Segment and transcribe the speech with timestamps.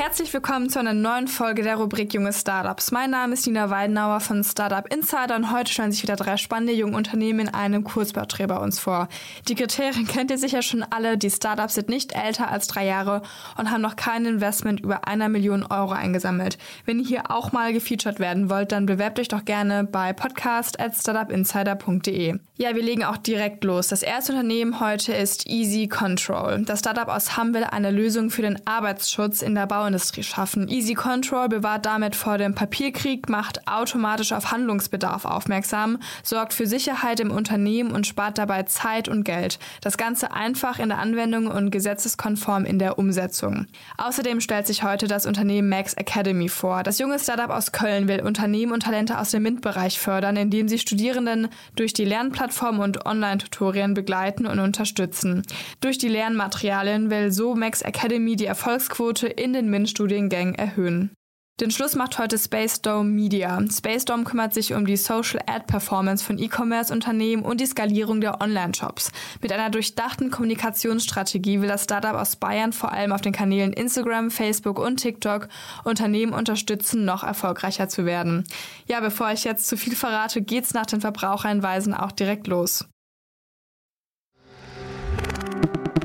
[0.00, 2.90] Herzlich willkommen zu einer neuen Folge der Rubrik Junge Startups.
[2.90, 6.72] Mein Name ist Nina Weidenauer von Startup Insider und heute stellen sich wieder drei spannende
[6.72, 9.08] junge Unternehmen in einem Kurzporträt bei uns vor.
[9.46, 11.18] Die Kriterien kennt ihr sicher schon alle.
[11.18, 13.20] Die Startups sind nicht älter als drei Jahre
[13.58, 16.56] und haben noch kein Investment über einer Million Euro eingesammelt.
[16.86, 22.38] Wenn ihr hier auch mal gefeatured werden wollt, dann bewerbt euch doch gerne bei podcast.startupinsider.de.
[22.62, 23.88] Ja, wir legen auch direkt los.
[23.88, 26.62] Das erste Unternehmen heute ist Easy Control.
[26.66, 30.68] Das Startup aus Hamm will eine Lösung für den Arbeitsschutz in der Bau Bauindustrie schaffen.
[30.68, 37.18] Easy Control bewahrt damit vor dem Papierkrieg, macht automatisch auf Handlungsbedarf aufmerksam, sorgt für Sicherheit
[37.20, 39.58] im Unternehmen und spart dabei Zeit und Geld.
[39.80, 43.68] Das Ganze einfach in der Anwendung und gesetzeskonform in der Umsetzung.
[43.96, 46.82] Außerdem stellt sich heute das Unternehmen Max Academy vor.
[46.82, 50.78] Das junge Startup aus Köln will Unternehmen und Talente aus dem MINT-Bereich fördern, indem sie
[50.78, 52.49] Studierenden durch die Lernplattform
[52.80, 55.42] und Online-Tutorien begleiten und unterstützen.
[55.80, 61.14] Durch die Lernmaterialien will so Max Academy die Erfolgsquote in den MINT-Studiengängen erhöhen.
[61.60, 63.62] Den Schluss macht heute Space Dome Media.
[63.70, 68.40] Space Dome kümmert sich um die Social Ad Performance von E-Commerce-Unternehmen und die Skalierung der
[68.40, 69.12] Online-Shops.
[69.42, 74.30] Mit einer durchdachten Kommunikationsstrategie will das Startup aus Bayern vor allem auf den Kanälen Instagram,
[74.30, 75.48] Facebook und TikTok
[75.84, 78.44] Unternehmen unterstützen, noch erfolgreicher zu werden.
[78.86, 82.88] Ja, bevor ich jetzt zu viel verrate, geht's nach den Verbraucherhinweisen auch direkt los.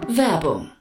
[0.09, 0.74] Werbung.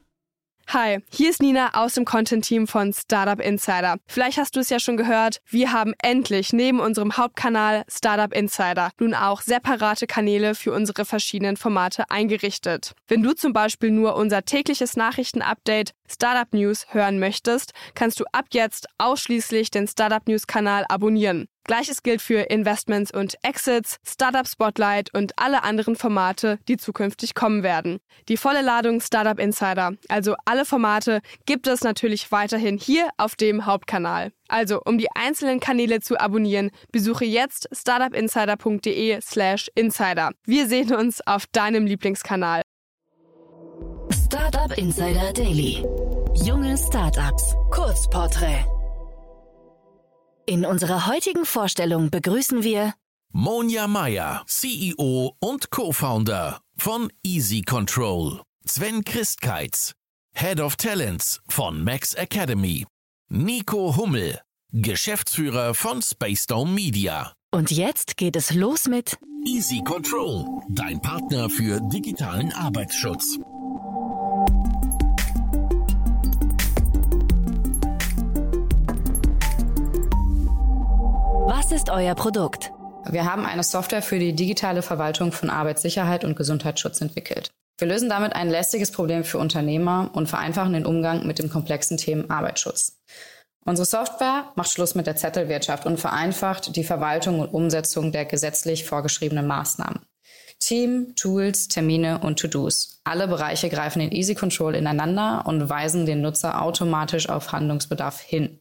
[0.69, 3.99] Hi, hier ist Nina aus dem Content-Team von Startup Insider.
[4.07, 8.91] Vielleicht hast du es ja schon gehört, wir haben endlich neben unserem Hauptkanal Startup Insider
[8.99, 12.95] nun auch separate Kanäle für unsere verschiedenen Formate eingerichtet.
[13.09, 18.47] Wenn du zum Beispiel nur unser tägliches Nachrichtenupdate Startup News hören möchtest, kannst du ab
[18.53, 21.47] jetzt ausschließlich den Startup News Kanal abonnieren.
[21.67, 27.63] Gleiches gilt für Investments und Exits, Startup Spotlight und alle anderen Formate, die zukünftig kommen
[27.63, 28.01] werden.
[28.29, 33.65] Die volle Ladung Startup Insider, also alle Formate, gibt es natürlich weiterhin hier auf dem
[33.65, 34.31] Hauptkanal.
[34.49, 40.33] Also, um die einzelnen Kanäle zu abonnieren, besuche jetzt startupinsider.de/slash insider.
[40.45, 42.61] Wir sehen uns auf deinem Lieblingskanal.
[44.35, 45.85] Startup Insider Daily.
[46.35, 47.55] Junge Startups.
[47.71, 48.65] Kurzporträt.
[50.47, 52.95] In unserer heutigen Vorstellung begrüßen wir
[53.33, 58.43] Monja Meyer, CEO und Co-Founder von Easy Control.
[58.67, 59.93] Sven Christkeitz,
[60.35, 62.87] Head of Talents von Max Academy.
[63.29, 64.41] Nico Hummel,
[64.73, 67.33] Geschäftsführer von Spacedome Media.
[67.53, 73.39] und jetzt geht es los mit Easy Control, dein Partner für digitalen Arbeitsschutz.
[81.65, 82.73] Was ist euer Produkt?
[83.09, 87.49] Wir haben eine Software für die digitale Verwaltung von Arbeitssicherheit und Gesundheitsschutz entwickelt.
[87.79, 91.97] Wir lösen damit ein lästiges Problem für Unternehmer und vereinfachen den Umgang mit dem komplexen
[91.97, 93.01] Thema Arbeitsschutz.
[93.65, 98.85] Unsere Software macht Schluss mit der Zettelwirtschaft und vereinfacht die Verwaltung und Umsetzung der gesetzlich
[98.85, 100.01] vorgeschriebenen Maßnahmen.
[100.61, 103.01] Team, Tools, Termine und To-Dos.
[103.05, 108.61] Alle Bereiche greifen in Easy Control ineinander und weisen den Nutzer automatisch auf Handlungsbedarf hin.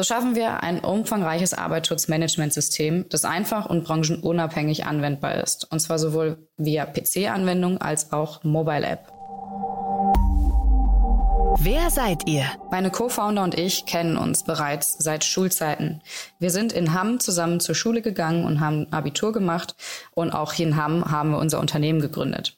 [0.00, 5.70] So schaffen wir ein umfangreiches Arbeitsschutzmanagementsystem, das einfach und branchenunabhängig anwendbar ist.
[5.70, 9.12] Und zwar sowohl via PC-Anwendung als auch Mobile-App.
[11.58, 12.46] Wer seid ihr?
[12.70, 16.00] Meine Co-Founder und ich kennen uns bereits seit Schulzeiten.
[16.38, 19.76] Wir sind in Hamm zusammen zur Schule gegangen und haben Abitur gemacht
[20.12, 22.56] und auch hier in Hamm haben wir unser Unternehmen gegründet.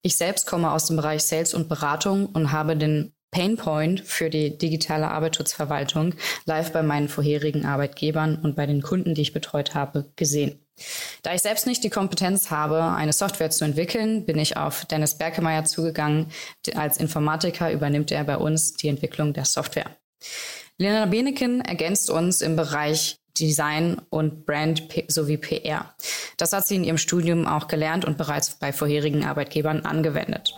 [0.00, 4.56] Ich selbst komme aus dem Bereich Sales und Beratung und habe den Painpoint für die
[4.56, 10.06] digitale Arbeitsschutzverwaltung live bei meinen vorherigen Arbeitgebern und bei den Kunden, die ich betreut habe,
[10.16, 10.60] gesehen.
[11.22, 15.16] Da ich selbst nicht die Kompetenz habe, eine Software zu entwickeln, bin ich auf Dennis
[15.16, 16.26] Berkemeyer zugegangen.
[16.74, 19.90] Als Informatiker übernimmt er bei uns die Entwicklung der Software.
[20.76, 25.94] Lena Beneken ergänzt uns im Bereich Design und Brand sowie PR.
[26.36, 30.52] Das hat sie in ihrem Studium auch gelernt und bereits bei vorherigen Arbeitgebern angewendet.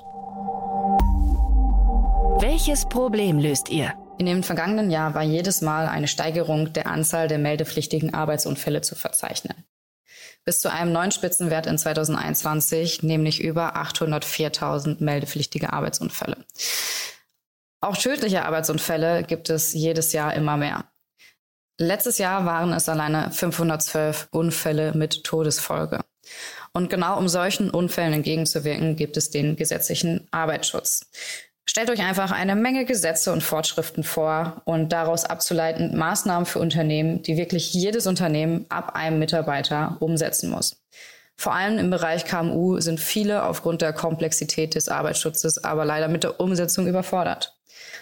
[2.40, 3.94] Welches Problem löst ihr?
[4.18, 8.94] In dem vergangenen Jahr war jedes Mal eine Steigerung der Anzahl der meldepflichtigen Arbeitsunfälle zu
[8.94, 9.64] verzeichnen.
[10.44, 16.36] Bis zu einem neuen Spitzenwert in 2021, nämlich über 804.000 meldepflichtige Arbeitsunfälle.
[17.80, 20.84] Auch tödliche Arbeitsunfälle gibt es jedes Jahr immer mehr.
[21.78, 26.00] Letztes Jahr waren es alleine 512 Unfälle mit Todesfolge.
[26.72, 31.10] Und genau um solchen Unfällen entgegenzuwirken, gibt es den gesetzlichen Arbeitsschutz.
[31.66, 37.22] Stellt euch einfach eine Menge Gesetze und Fortschriften vor und daraus abzuleiten Maßnahmen für Unternehmen,
[37.22, 40.76] die wirklich jedes Unternehmen ab einem Mitarbeiter umsetzen muss.
[41.36, 46.22] Vor allem im Bereich KMU sind viele aufgrund der Komplexität des Arbeitsschutzes aber leider mit
[46.22, 47.56] der Umsetzung überfordert.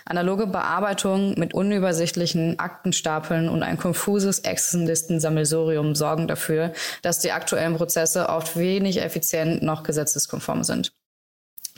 [0.04, 6.72] Analoge Bearbeitung mit unübersichtlichen Aktenstapeln und ein konfuses Excel-Listen-Sammelsurium sorgen dafür,
[7.02, 10.92] dass die aktuellen Prozesse oft wenig effizient noch gesetzeskonform sind.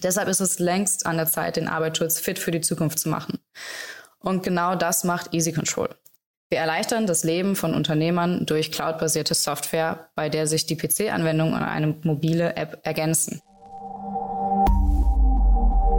[0.03, 3.39] Deshalb ist es längst an der Zeit, den Arbeitsschutz fit für die Zukunft zu machen.
[4.19, 5.89] Und genau das macht Easy Control.
[6.51, 11.63] Wir erleichtern das Leben von Unternehmern durch cloudbasierte Software, bei der sich die PC-Anwendung und
[11.63, 13.41] eine mobile App ergänzen.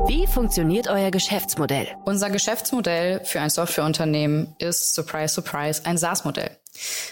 [0.08, 1.88] Wie funktioniert euer Geschäftsmodell?
[2.06, 6.52] Unser Geschäftsmodell für ein Softwareunternehmen ist, surprise, surprise, ein SaaS-Modell.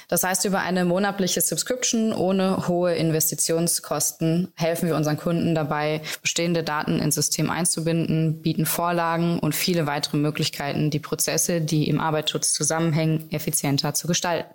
[0.07, 6.63] Das heißt, über eine monatliche Subscription ohne hohe Investitionskosten helfen wir unseren Kunden dabei, bestehende
[6.63, 12.53] Daten ins System einzubinden, bieten Vorlagen und viele weitere Möglichkeiten, die Prozesse, die im Arbeitsschutz
[12.53, 14.53] zusammenhängen, effizienter zu gestalten.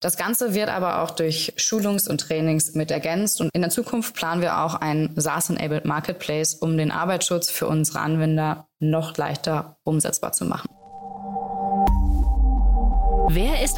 [0.00, 4.14] Das Ganze wird aber auch durch Schulungs- und Trainings mit ergänzt und in der Zukunft
[4.14, 10.32] planen wir auch ein SaaS-enabled Marketplace, um den Arbeitsschutz für unsere Anwender noch leichter umsetzbar
[10.32, 10.75] zu machen.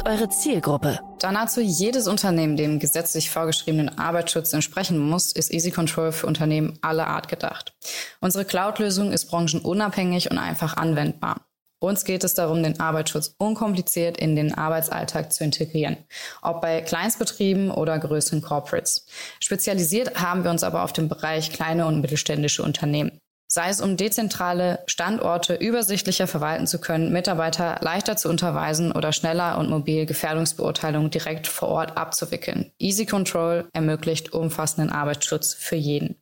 [0.09, 0.99] Eure Zielgruppe?
[1.19, 6.79] Da nahezu jedes Unternehmen dem gesetzlich vorgeschriebenen Arbeitsschutz entsprechen muss, ist Easy Control für Unternehmen
[6.81, 7.73] aller Art gedacht.
[8.19, 11.41] Unsere Cloud-Lösung ist branchenunabhängig und einfach anwendbar.
[11.81, 15.97] Uns geht es darum, den Arbeitsschutz unkompliziert in den Arbeitsalltag zu integrieren,
[16.41, 19.05] ob bei Kleinstbetrieben oder größeren Corporates.
[19.39, 23.21] Spezialisiert haben wir uns aber auf den Bereich kleine und mittelständische Unternehmen
[23.51, 29.57] sei es um dezentrale Standorte übersichtlicher verwalten zu können, Mitarbeiter leichter zu unterweisen oder schneller
[29.57, 32.71] und mobil Gefährdungsbeurteilungen direkt vor Ort abzuwickeln.
[32.77, 36.15] Easy Control ermöglicht umfassenden Arbeitsschutz für jeden.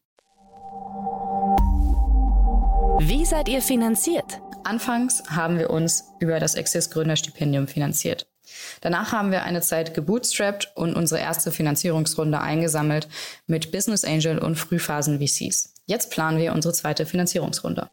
[2.99, 4.39] Wie seid ihr finanziert?
[4.63, 8.27] Anfangs haben wir uns über das Access Gründerstipendium finanziert.
[8.79, 13.09] Danach haben wir eine Zeit gebootstrapped und unsere erste Finanzierungsrunde eingesammelt
[13.45, 15.76] mit Business Angel und Frühphasen VCs.
[15.89, 17.87] Jetzt planen wir unsere zweite Finanzierungsrunde.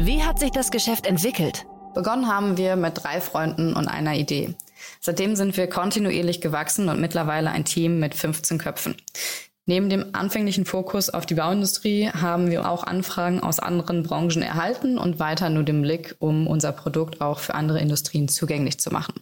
[0.00, 1.66] Wie hat sich das Geschäft entwickelt?
[1.94, 4.56] Begonnen haben wir mit drei Freunden und einer Idee.
[4.98, 8.96] Seitdem sind wir kontinuierlich gewachsen und mittlerweile ein Team mit 15 Köpfen.
[9.70, 14.98] Neben dem anfänglichen Fokus auf die Bauindustrie haben wir auch Anfragen aus anderen Branchen erhalten
[14.98, 19.14] und weiter nur den Blick, um unser Produkt auch für andere Industrien zugänglich zu machen.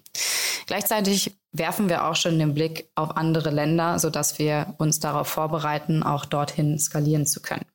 [0.67, 6.03] Gleichzeitig werfen wir auch schon den Blick auf andere Länder, sodass wir uns darauf vorbereiten,
[6.03, 7.67] auch dorthin skalieren zu können.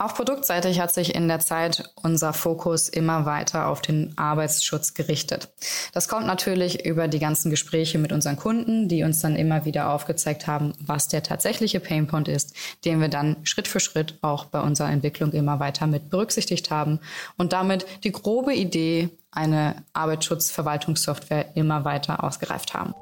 [0.00, 5.50] Auch produktseitig hat sich in der Zeit unser Fokus immer weiter auf den Arbeitsschutz gerichtet.
[5.92, 9.90] Das kommt natürlich über die ganzen Gespräche mit unseren Kunden, die uns dann immer wieder
[9.90, 12.56] aufgezeigt haben, was der tatsächliche Painpoint ist,
[12.86, 16.98] den wir dann Schritt für Schritt auch bei unserer Entwicklung immer weiter mit berücksichtigt haben
[17.36, 22.94] und damit die grobe Idee, eine Arbeitsschutzverwaltungssoftware immer weiter ausgereift haben.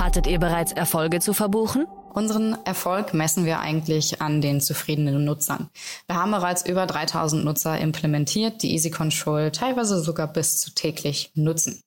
[0.00, 1.86] Hattet ihr bereits Erfolge zu verbuchen?
[2.18, 5.70] Unseren Erfolg messen wir eigentlich an den zufriedenen Nutzern.
[6.08, 11.30] Wir haben bereits über 3000 Nutzer implementiert, die Easy Control teilweise sogar bis zu täglich
[11.36, 11.80] nutzen.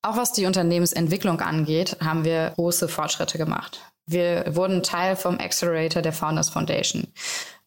[0.00, 3.82] Auch was die Unternehmensentwicklung angeht, haben wir große Fortschritte gemacht.
[4.06, 7.08] Wir wurden Teil vom Accelerator der Founders Foundation.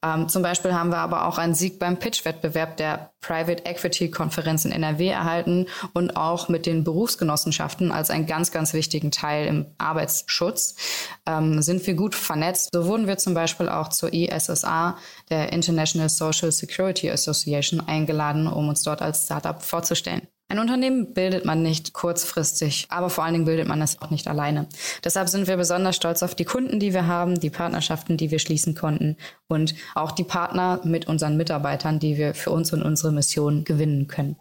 [0.08, 4.64] Ähm, zum Beispiel haben wir aber auch einen Sieg beim Pitch-Wettbewerb der Private Equity Konferenz
[4.64, 9.66] in NRW erhalten und auch mit den Berufsgenossenschaften als einen ganz, ganz wichtigen Teil im
[9.78, 10.76] Arbeitsschutz
[11.26, 12.70] ähm, sind wir gut vernetzt.
[12.74, 14.98] So wurden wir zum Beispiel auch zur ISSA,
[15.30, 20.28] der International Social Security Association, eingeladen, um uns dort als Startup vorzustellen.
[20.50, 24.30] Ein Unternehmen bildet man nicht kurzfristig, aber vor allen Dingen bildet man es auch nicht
[24.30, 24.68] alleine.
[25.04, 28.40] Deshalb sind wir besonders stolz auf die Kunden, die wir haben, die Partnerschaften, die wir
[28.40, 29.18] schließen konnten
[29.50, 34.08] und auch die Partner mit unseren Mitarbeitern, die wir für uns und unsere Mission gewinnen
[34.08, 34.38] können.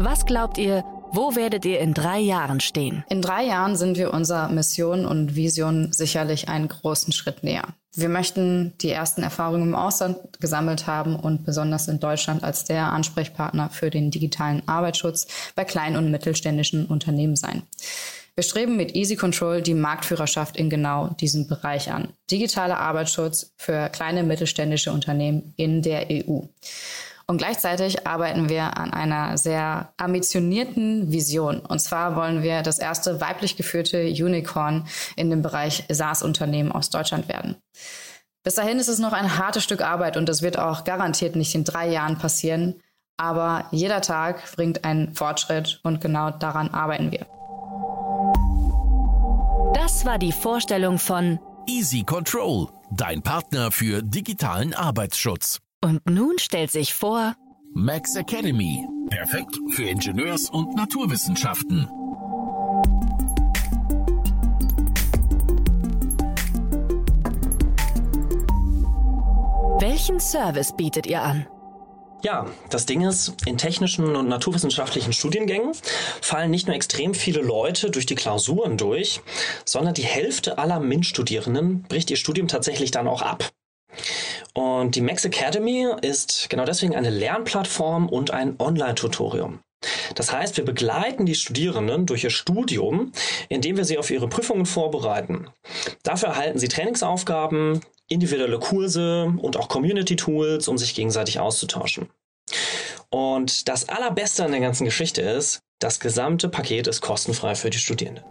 [0.00, 3.04] Was glaubt ihr, wo werdet ihr in drei Jahren stehen?
[3.08, 7.64] In drei Jahren sind wir unserer Mission und Vision sicherlich einen großen Schritt näher.
[7.94, 12.92] Wir möchten die ersten Erfahrungen im Ausland gesammelt haben und besonders in Deutschland als der
[12.92, 17.62] Ansprechpartner für den digitalen Arbeitsschutz bei kleinen und mittelständischen Unternehmen sein.
[18.34, 22.12] Wir streben mit Easy Control die Marktführerschaft in genau diesem Bereich an.
[22.30, 26.40] Digitaler Arbeitsschutz für kleine mittelständische Unternehmen in der EU.
[27.28, 31.58] Und gleichzeitig arbeiten wir an einer sehr ambitionierten Vision.
[31.58, 37.28] Und zwar wollen wir das erste weiblich geführte Unicorn in dem Bereich SaaS-Unternehmen aus Deutschland
[37.28, 37.56] werden.
[38.44, 41.52] Bis dahin ist es noch ein hartes Stück Arbeit und das wird auch garantiert nicht
[41.56, 42.80] in drei Jahren passieren.
[43.16, 47.26] Aber jeder Tag bringt einen Fortschritt und genau daran arbeiten wir.
[49.74, 55.60] Das war die Vorstellung von Easy Control, dein Partner für digitalen Arbeitsschutz.
[55.86, 57.36] Und nun stellt sich vor
[57.72, 61.88] Max Academy, perfekt für Ingenieurs- und Naturwissenschaften.
[69.78, 71.46] Welchen Service bietet ihr an?
[72.24, 75.70] Ja, das Ding ist, in technischen und naturwissenschaftlichen Studiengängen
[76.20, 79.20] fallen nicht nur extrem viele Leute durch die Klausuren durch,
[79.64, 83.52] sondern die Hälfte aller MINT-Studierenden bricht ihr Studium tatsächlich dann auch ab.
[84.56, 89.60] Und die Max Academy ist genau deswegen eine Lernplattform und ein Online-Tutorium.
[90.14, 93.12] Das heißt, wir begleiten die Studierenden durch ihr Studium,
[93.50, 95.50] indem wir sie auf ihre Prüfungen vorbereiten.
[96.04, 102.08] Dafür erhalten sie Trainingsaufgaben, individuelle Kurse und auch Community-Tools, um sich gegenseitig auszutauschen.
[103.10, 107.78] Und das Allerbeste an der ganzen Geschichte ist, das gesamte Paket ist kostenfrei für die
[107.78, 108.24] Studierenden.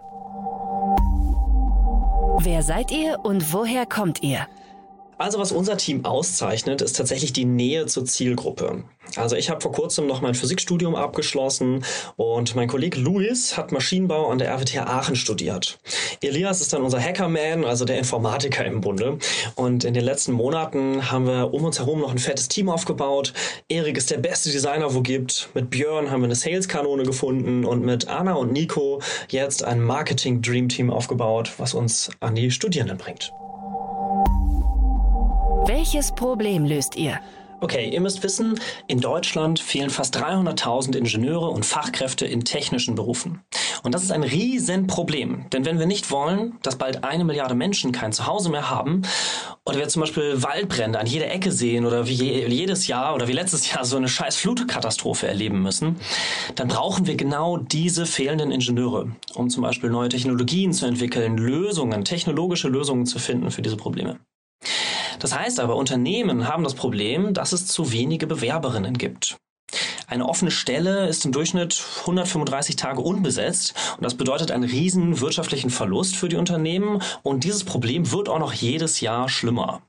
[2.40, 4.48] Wer seid ihr und woher kommt ihr?
[5.18, 8.84] Also was unser Team auszeichnet, ist tatsächlich die Nähe zur Zielgruppe.
[9.14, 11.84] Also ich habe vor kurzem noch mein Physikstudium abgeschlossen
[12.16, 15.78] und mein Kollege Luis hat Maschinenbau an der RWTH Aachen studiert.
[16.20, 19.18] Elias ist dann unser Hackerman, also der Informatiker im Bunde.
[19.54, 23.32] Und in den letzten Monaten haben wir um uns herum noch ein fettes Team aufgebaut.
[23.68, 25.48] Erik ist der beste Designer, wo gibt.
[25.54, 30.90] Mit Björn haben wir eine Sales-Kanone gefunden und mit Anna und Nico jetzt ein Marketing-Dream-Team
[30.90, 33.32] aufgebaut, was uns an die Studierenden bringt.
[35.68, 37.18] Welches Problem löst ihr?
[37.60, 43.40] Okay, ihr müsst wissen, in Deutschland fehlen fast 300.000 Ingenieure und Fachkräfte in technischen Berufen.
[43.82, 45.46] Und das ist ein Riesenproblem.
[45.50, 49.02] Denn wenn wir nicht wollen, dass bald eine Milliarde Menschen kein Zuhause mehr haben
[49.64, 53.32] oder wir zum Beispiel Waldbrände an jeder Ecke sehen oder wie jedes Jahr oder wie
[53.32, 55.96] letztes Jahr so eine scheiß Flutkatastrophe erleben müssen,
[56.54, 62.04] dann brauchen wir genau diese fehlenden Ingenieure, um zum Beispiel neue Technologien zu entwickeln, Lösungen,
[62.04, 64.20] technologische Lösungen zu finden für diese Probleme.
[65.18, 69.36] Das heißt aber, Unternehmen haben das Problem, dass es zu wenige Bewerberinnen gibt.
[70.06, 75.70] Eine offene Stelle ist im Durchschnitt 135 Tage unbesetzt und das bedeutet einen riesen wirtschaftlichen
[75.70, 79.82] Verlust für die Unternehmen und dieses Problem wird auch noch jedes Jahr schlimmer.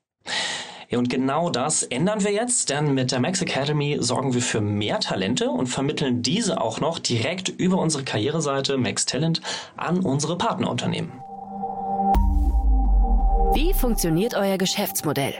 [0.89, 4.62] Ja, und genau das ändern wir jetzt, denn mit der Max Academy sorgen wir für
[4.62, 9.41] mehr Talente und vermitteln diese auch noch direkt über unsere Karriereseite Max Talent
[9.75, 11.12] an unsere Partnerunternehmen.
[13.54, 15.34] Wie funktioniert euer Geschäftsmodell?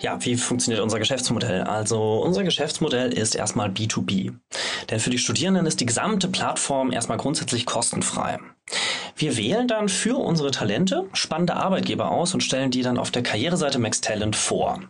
[0.00, 1.62] Ja, wie funktioniert unser Geschäftsmodell?
[1.62, 4.34] Also unser Geschäftsmodell ist erstmal B2B.
[4.90, 8.38] Denn für die Studierenden ist die gesamte Plattform erstmal grundsätzlich kostenfrei.
[9.16, 13.22] Wir wählen dann für unsere Talente spannende Arbeitgeber aus und stellen die dann auf der
[13.22, 14.80] Karriereseite Max Talent vor.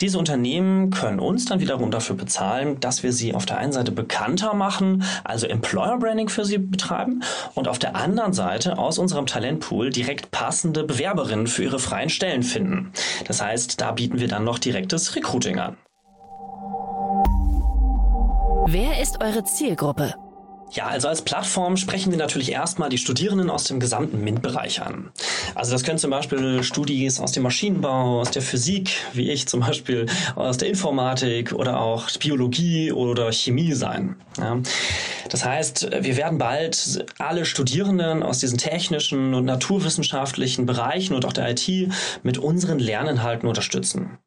[0.00, 3.92] Diese Unternehmen können uns dann wiederum dafür bezahlen, dass wir sie auf der einen Seite
[3.92, 7.22] bekannter machen, also Employer Branding für sie betreiben
[7.54, 12.42] und auf der anderen Seite aus unserem Talentpool direkt passende Bewerberinnen für ihre freien Stellen
[12.42, 12.92] finden.
[13.26, 15.76] Das heißt, da bieten wir dann noch direktes Recruiting an.
[18.68, 20.14] Wer ist eure Zielgruppe?
[20.72, 25.10] Ja, also als Plattform sprechen wir natürlich erstmal die Studierenden aus dem gesamten MINT-Bereich an.
[25.54, 29.60] Also das können zum Beispiel Studis aus dem Maschinenbau, aus der Physik, wie ich zum
[29.60, 34.16] Beispiel, aus der Informatik oder auch Biologie oder Chemie sein.
[34.38, 34.58] Ja.
[35.30, 41.32] Das heißt, wir werden bald alle Studierenden aus diesen technischen und naturwissenschaftlichen Bereichen und auch
[41.32, 41.70] der IT
[42.22, 44.18] mit unseren Lerninhalten unterstützen.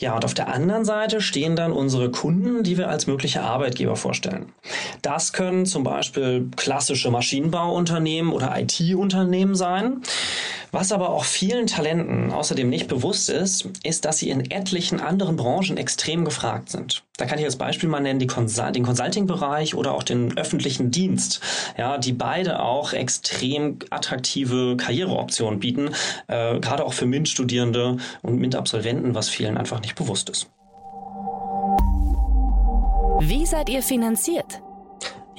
[0.00, 3.96] Ja, und auf der anderen Seite stehen dann unsere Kunden, die wir als mögliche Arbeitgeber
[3.96, 4.46] vorstellen.
[5.02, 10.00] Das können zum Beispiel klassische Maschinenbauunternehmen oder IT-Unternehmen sein.
[10.72, 15.36] Was aber auch vielen Talenten außerdem nicht bewusst ist, ist, dass sie in etlichen anderen
[15.36, 17.02] Branchen extrem gefragt sind.
[17.16, 20.90] Da kann ich als Beispiel mal nennen die Consul den Consulting-Bereich oder auch den öffentlichen
[20.90, 21.40] Dienst,
[21.76, 25.90] ja, die beide auch extrem attraktive Karriereoptionen bieten,
[26.28, 30.48] äh, gerade auch für MINT-Studierende und MINT-Absolventen, was vielen einfach nicht bewusst ist.
[33.20, 34.62] Wie seid ihr finanziert?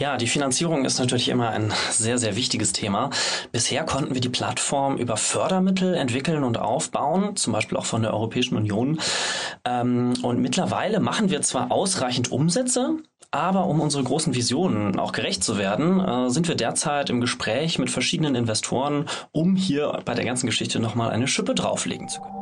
[0.02, 3.12] Ja, die Finanzierung ist natürlich immer ein sehr, sehr wichtiges Thema.
[3.52, 8.12] Bisher konnten wir die Plattform über Fördermittel entwickeln und aufbauen, zum Beispiel auch von der
[8.12, 9.00] Europäischen Union.
[9.64, 12.96] Ähm, und mittlerweile machen wir zwar ausreichend Umsätze,
[13.30, 17.78] aber um unsere großen Visionen auch gerecht zu werden, äh, sind wir derzeit im Gespräch
[17.78, 22.41] mit verschiedenen Investoren, um hier bei der ganzen Geschichte nochmal eine Schippe drauflegen zu können.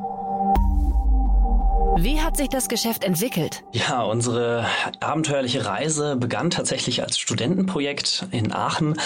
[2.02, 3.62] Wie hat sich das Geschäft entwickelt?
[3.74, 4.66] Ja, unsere
[5.02, 8.98] abenteuerliche Reise begann tatsächlich als Studentenprojekt in Aachen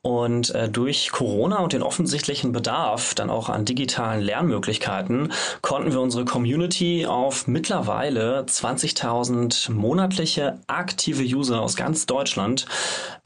[0.00, 6.00] und äh, durch Corona und den offensichtlichen Bedarf dann auch an digitalen Lernmöglichkeiten konnten wir
[6.00, 12.64] unsere Community auf mittlerweile 20.000 monatliche aktive User aus ganz Deutschland,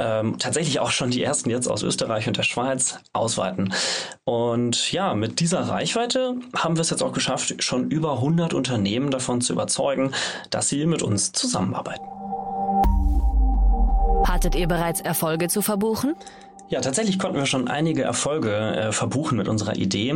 [0.00, 3.72] ähm, tatsächlich auch schon die ersten jetzt aus Österreich und der Schweiz ausweiten.
[4.24, 9.03] Und ja, mit dieser Reichweite haben wir es jetzt auch geschafft, schon über 100 Unternehmen
[9.04, 10.12] Unternehmen davon zu überzeugen,
[10.50, 12.04] dass sie mit uns zusammenarbeiten.
[14.26, 16.14] Hattet ihr bereits Erfolge zu verbuchen?
[16.68, 20.14] Ja, tatsächlich konnten wir schon einige Erfolge äh, verbuchen mit unserer Idee,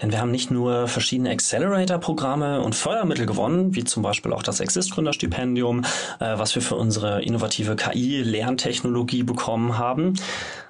[0.00, 4.60] denn wir haben nicht nur verschiedene Accelerator-Programme und Fördermittel gewonnen, wie zum Beispiel auch das
[4.60, 5.84] Exist-Gründerstipendium,
[6.20, 10.14] äh, was wir für unsere innovative KI-Lerntechnologie bekommen haben,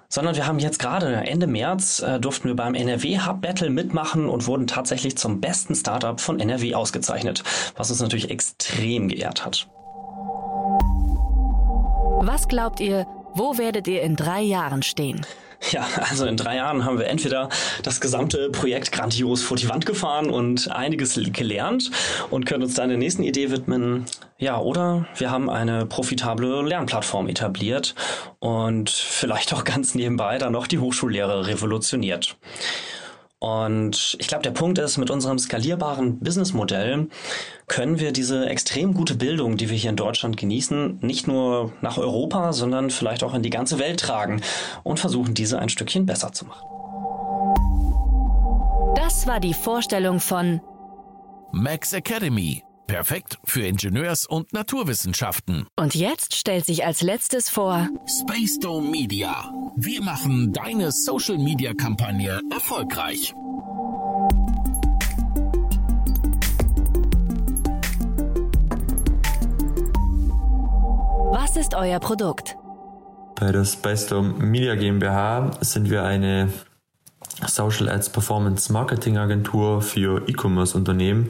[0.08, 4.28] sondern wir haben jetzt gerade Ende März äh, durften wir beim NRW Hub Battle mitmachen
[4.28, 7.44] und wurden tatsächlich zum besten Startup von NRW ausgezeichnet,
[7.76, 9.68] was uns natürlich extrem geehrt hat.
[12.20, 15.24] Was glaubt ihr, wo werdet ihr in drei Jahren stehen?
[15.72, 17.48] Ja, also in drei Jahren haben wir entweder
[17.82, 21.90] das gesamte Projekt grandios vor die Wand gefahren und einiges gelernt
[22.30, 24.06] und können uns dann der nächsten Idee widmen.
[24.38, 27.94] Ja, oder wir haben eine profitable Lernplattform etabliert
[28.38, 32.36] und vielleicht auch ganz nebenbei dann noch die Hochschullehre revolutioniert.
[33.40, 37.06] Und ich glaube, der Punkt ist, mit unserem skalierbaren Businessmodell
[37.68, 41.98] können wir diese extrem gute Bildung, die wir hier in Deutschland genießen, nicht nur nach
[41.98, 44.42] Europa, sondern vielleicht auch in die ganze Welt tragen
[44.82, 46.66] und versuchen, diese ein Stückchen besser zu machen.
[48.96, 50.60] Das war die Vorstellung von
[51.52, 55.66] Max Academy Perfekt für Ingenieurs- und Naturwissenschaften.
[55.76, 59.52] Und jetzt stellt sich als letztes vor Space Dome Media.
[59.76, 63.34] Wir machen deine Social Media Kampagne erfolgreich.
[71.30, 72.56] Was ist euer Produkt?
[73.34, 76.50] Bei der Space Dome Media GmbH sind wir eine
[77.46, 81.28] Social Ads Performance Marketing Agentur für E-Commerce Unternehmen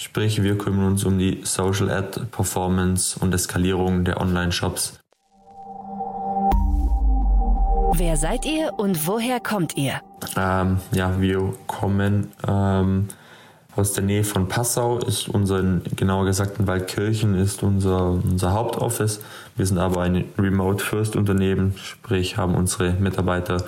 [0.00, 4.98] Sprich, wir kümmern uns um die Social Ad Performance und Eskalierung der Online-Shops.
[7.92, 10.00] Wer seid ihr und woher kommt ihr?
[10.38, 13.08] Ähm, ja, wir kommen ähm,
[13.76, 15.62] aus der Nähe von Passau, ist unser,
[15.96, 19.20] genauer gesagt in Waldkirchen ist unser, unser Hauptoffice.
[19.56, 23.66] Wir sind aber ein Remote-First-Unternehmen, sprich haben unsere Mitarbeiter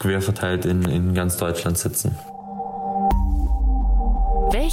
[0.00, 2.16] quer verteilt in, in ganz Deutschland sitzen.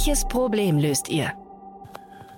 [0.06, 1.32] Welches Problem löst ihr?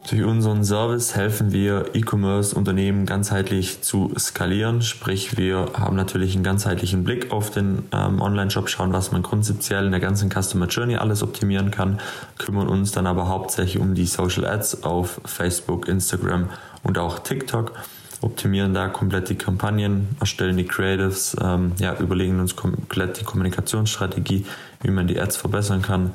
[0.09, 4.81] Durch unseren Service helfen wir E-Commerce-Unternehmen ganzheitlich zu skalieren.
[4.81, 9.79] Sprich, wir haben natürlich einen ganzheitlichen Blick auf den ähm, Online-Shop, schauen, was man grundsätzlich
[9.79, 12.01] in der ganzen Customer Journey alles optimieren kann,
[12.39, 16.49] kümmern uns dann aber hauptsächlich um die Social Ads auf Facebook, Instagram
[16.85, 17.75] und auch TikTok,
[18.23, 24.47] optimieren da komplett die Kampagnen, erstellen die Creatives, ähm, ja, überlegen uns komplett die Kommunikationsstrategie,
[24.81, 26.15] wie man die Ads verbessern kann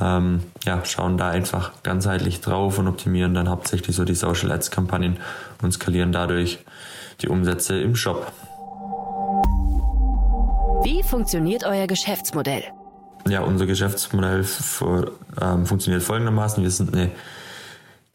[0.00, 4.70] ähm, ja, schauen da einfach ganzheitlich drauf und optimieren dann hauptsächlich so die Social Ads
[4.70, 5.18] Kampagnen
[5.62, 6.58] und skalieren dadurch
[7.20, 8.32] die Umsätze im Shop.
[10.82, 12.64] Wie funktioniert euer Geschäftsmodell?
[13.28, 14.44] Ja, unser Geschäftsmodell
[15.40, 16.62] ähm, funktioniert folgendermaßen.
[16.62, 17.10] Wir sind eine,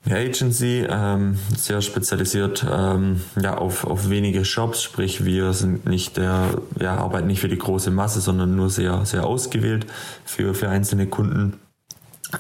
[0.06, 6.18] eine Agency, ähm, sehr spezialisiert ähm, ja, auf, auf wenige Shops, sprich wir sind nicht
[6.18, 9.88] der, ja, arbeiten nicht für die große Masse, sondern nur sehr, sehr ausgewählt
[10.26, 11.60] für, für einzelne Kunden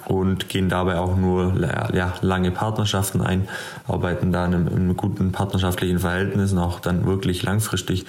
[0.05, 1.53] und gehen dabei auch nur
[1.93, 3.47] ja, lange Partnerschaften ein,
[3.87, 8.05] arbeiten da in einem, in einem guten partnerschaftlichen Verhältnis und auch dann wirklich langfristig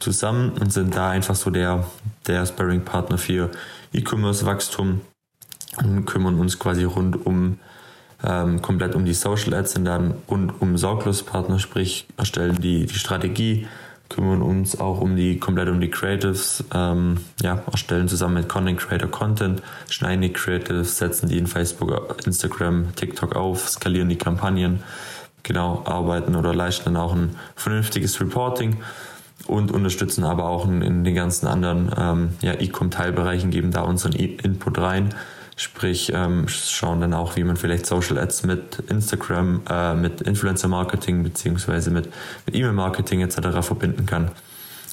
[0.00, 1.84] zusammen und sind da einfach so der,
[2.26, 3.50] der Sparring-Partner für
[3.92, 5.00] E-Commerce-Wachstum
[5.82, 7.58] und kümmern uns quasi rund um
[8.22, 12.98] ähm, komplett um die Social Ads, sind dann rund um Sorglos-Partner, sprich erstellen die, die
[12.98, 13.66] Strategie,
[14.08, 18.78] kümmern uns auch um die komplett um die Creatives, ähm, ja, erstellen zusammen mit Content
[18.78, 24.82] Creator Content, schneiden die Creatives, setzen die in Facebook, Instagram, TikTok auf, skalieren die Kampagnen,
[25.42, 28.76] genau, arbeiten oder leisten dann auch ein vernünftiges Reporting
[29.46, 34.12] und unterstützen aber auch in, in den ganzen anderen ähm, ja, E-Com-Teilbereichen, geben da unseren
[34.12, 35.14] Input rein
[35.56, 40.66] Sprich, ähm, schauen dann auch, wie man vielleicht Social Ads mit Instagram, äh, mit Influencer
[40.66, 42.08] Marketing beziehungsweise mit,
[42.46, 43.60] mit E-Mail Marketing etc.
[43.60, 44.32] verbinden kann.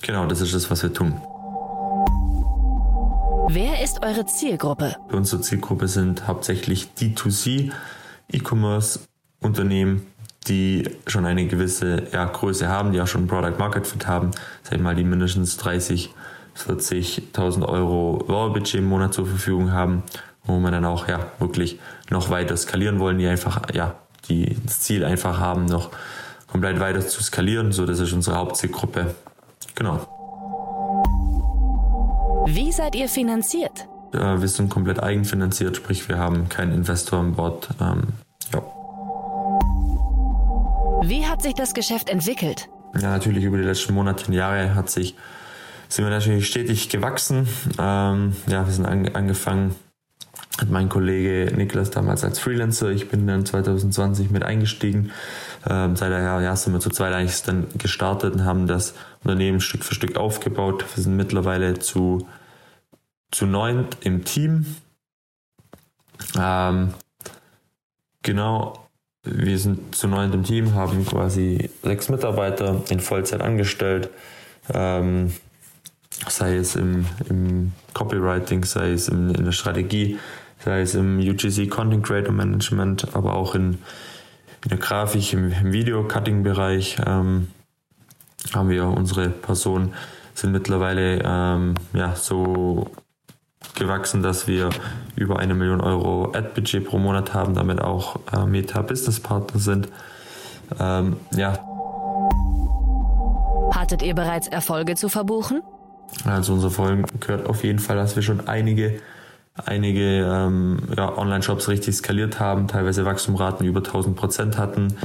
[0.03, 1.19] Genau, das ist das, was wir tun.
[3.49, 4.95] Wer ist eure Zielgruppe?
[5.11, 7.71] Unsere Zielgruppe sind hauptsächlich D2C
[8.31, 8.99] E-Commerce
[9.41, 10.05] Unternehmen,
[10.47, 14.75] die schon eine gewisse ja, Größe haben, die auch schon Product Market Fit haben, sag
[14.75, 16.11] ich mal, die mindestens 30,
[16.55, 20.03] 40.000 Euro Werbebudget im Monat zur Verfügung haben
[20.45, 23.95] wo man dann auch ja wirklich noch weiter skalieren wollen, die einfach, ja,
[24.27, 25.91] die das Ziel einfach haben, noch
[26.47, 27.71] komplett weiter zu skalieren.
[27.71, 29.15] So, das ist unsere Hauptzielgruppe.
[29.75, 30.07] Genau.
[32.47, 33.87] Wie seid ihr finanziert?
[34.13, 37.69] wir sind komplett eigenfinanziert, sprich wir haben keinen Investor an Bord.
[37.79, 38.09] Ähm,
[38.53, 38.61] ja.
[41.03, 42.67] Wie hat sich das Geschäft entwickelt?
[42.95, 45.15] Ja, natürlich über die letzten Monate und Jahre hat sich,
[45.87, 47.47] sind wir natürlich stetig gewachsen.
[47.79, 49.75] Ähm, ja, wir sind an, angefangen,
[50.61, 55.11] hat mein Kollege Niklas damals als Freelancer, ich bin dann 2020 mit eingestiegen.
[55.67, 58.93] Ähm, seit daher ja, sind wir zu zweit eigentlich dann gestartet und haben das
[59.23, 60.85] Unternehmen Stück für Stück aufgebaut.
[60.95, 62.27] Wir sind mittlerweile zu
[63.31, 64.65] zu neunt im Team.
[66.37, 66.93] Ähm,
[68.21, 68.87] genau,
[69.23, 74.09] wir sind zu neunt im Team, haben quasi sechs Mitarbeiter in Vollzeit angestellt.
[74.71, 75.33] Ähm,
[76.27, 80.19] sei es im, im Copywriting, sei es in, in, der Strategie,
[80.63, 83.79] sei es im UGC Content Creator Management, aber auch in,
[84.63, 87.47] in der Grafik, im, im Video-Cutting-Bereich ähm,
[88.53, 89.93] haben wir unsere Personen
[90.33, 92.89] sind mittlerweile ähm, ja, so
[93.75, 94.69] gewachsen, dass wir
[95.15, 99.89] über eine Million Euro Ad-Budget pro Monat haben, damit auch äh, Meta-Business-Partner sind.
[100.79, 101.53] Ähm, ja.
[103.73, 105.61] Hattet ihr bereits Erfolge zu verbuchen?
[106.25, 108.99] Also unser Folgen gehört auf jeden Fall, dass wir schon einige
[109.55, 114.95] einige ähm, ja, Online-Shops richtig skaliert haben, teilweise Wachstumraten über 1000 Prozent hatten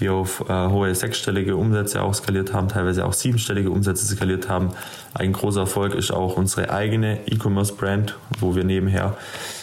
[0.00, 4.70] die auf äh, hohe sechsstellige Umsätze auch skaliert haben, teilweise auch siebenstellige Umsätze skaliert haben.
[5.14, 9.16] Ein großer Erfolg ist auch unsere eigene E-Commerce-Brand, wo wir nebenher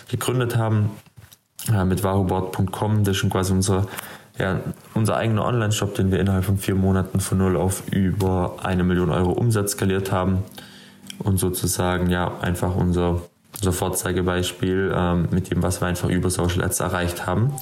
[0.10, 0.92] gegründet haben
[1.72, 3.04] äh, mit wahuboard.com.
[3.04, 3.88] Das ist schon quasi unser,
[4.38, 4.60] ja,
[4.94, 9.10] unser eigener Online-Shop, den wir innerhalb von vier Monaten von null auf über eine Million
[9.10, 10.40] Euro Umsatz skaliert haben
[11.20, 13.22] und sozusagen ja einfach unser,
[13.56, 17.54] unser Vorzeigebeispiel ähm, mit dem, was wir einfach über Social Ads erreicht haben.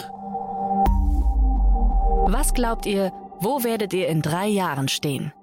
[2.28, 5.34] Was glaubt ihr, wo werdet ihr in drei Jahren stehen?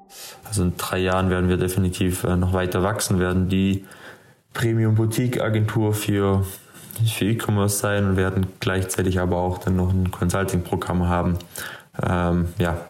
[0.45, 3.85] Also in drei Jahren werden wir definitiv äh, noch weiter wachsen, werden die
[4.55, 6.45] Premium Boutique Agentur für
[7.07, 11.39] für E-Commerce sein und werden gleichzeitig aber auch dann noch ein Consulting-Programm haben,
[12.03, 12.89] ähm, ja,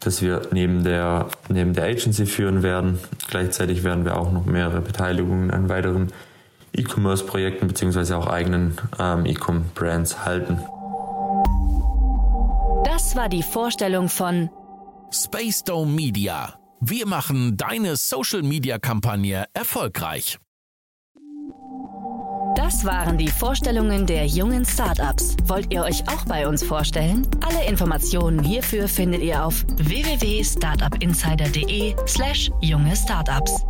[0.00, 2.98] das wir neben der, neben der Agency führen werden.
[3.28, 6.12] Gleichzeitig werden wir auch noch mehrere Beteiligungen an weiteren
[6.72, 10.58] E-Commerce-Projekten beziehungsweise auch eigenen ähm, E-Com-Brands halten.
[12.84, 14.48] Das war die Vorstellung von
[15.10, 16.54] Space Dome Media.
[16.80, 20.38] Wir machen deine Social Media Kampagne erfolgreich.
[22.54, 25.36] Das waren die Vorstellungen der jungen Startups.
[25.44, 27.26] Wollt ihr euch auch bei uns vorstellen?
[27.40, 33.64] Alle Informationen hierfür findet ihr auf www.startupinsider.de/slash junge Startups.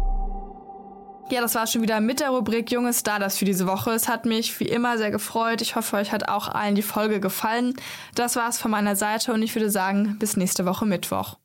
[1.30, 3.90] Ja, das war schon wieder mit der Rubrik Junge Stardust für diese Woche.
[3.90, 5.60] Es hat mich wie immer sehr gefreut.
[5.60, 7.74] Ich hoffe, euch hat auch allen die Folge gefallen.
[8.14, 11.36] Das war's von meiner Seite und ich würde sagen, bis nächste Woche Mittwoch.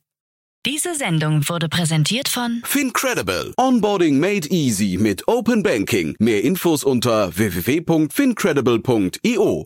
[0.66, 3.54] Diese Sendung wurde präsentiert von Fincredible.
[3.58, 6.16] Onboarding made easy mit Open Banking.
[6.20, 9.66] Mehr Infos unter www.fincredible.io.